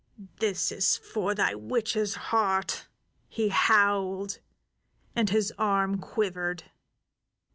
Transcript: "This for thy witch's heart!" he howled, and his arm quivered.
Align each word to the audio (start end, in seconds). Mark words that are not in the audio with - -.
"This 0.39 0.97
for 0.97 1.35
thy 1.35 1.53
witch's 1.53 2.15
heart!" 2.15 2.87
he 3.29 3.49
howled, 3.49 4.39
and 5.15 5.29
his 5.29 5.53
arm 5.59 5.99
quivered. 5.99 6.63